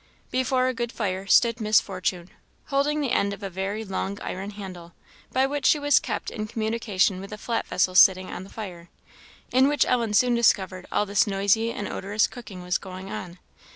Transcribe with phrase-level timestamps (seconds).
[0.31, 2.31] Before a good fire stood Miss Fortune,
[2.69, 4.93] holding the end of a very long iron handle,
[5.31, 8.89] by which she was kept in communication with a flat vessel sitting on the fire,
[9.51, 13.37] in which Ellen soon discovered all this noisy and odorous cooking was going on.